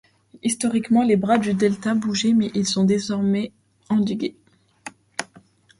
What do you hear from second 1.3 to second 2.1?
du delta